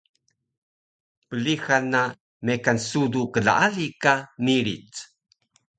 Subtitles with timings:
[1.29, 2.01] Plixan na
[2.45, 4.13] mekan sudu klaali ka
[4.45, 4.93] miric